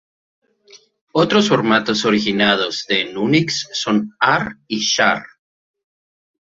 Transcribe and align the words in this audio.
Otros 1.13 1.47
formatos 1.49 2.05
originados 2.05 2.89
en 2.89 3.19
Unix 3.19 3.67
son 3.71 4.15
ar 4.19 4.55
y 4.67 4.79
shar. 4.79 5.21